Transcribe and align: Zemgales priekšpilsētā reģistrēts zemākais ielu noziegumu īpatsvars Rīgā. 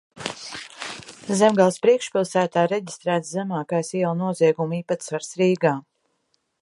Zemgales 1.41 1.77
priekšpilsētā 1.83 2.63
reģistrēts 2.71 3.35
zemākais 3.35 3.93
ielu 4.01 4.17
noziegumu 4.23 4.79
īpatsvars 4.79 5.31
Rīgā. 5.43 5.77